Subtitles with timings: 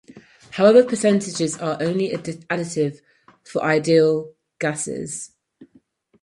[0.53, 3.01] However, percentages are only additive
[3.43, 5.33] for ideal gases.